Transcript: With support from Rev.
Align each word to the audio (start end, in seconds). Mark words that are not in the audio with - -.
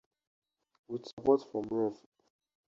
With 0.87 1.05
support 1.05 1.43
from 1.51 1.67
Rev. 1.69 1.93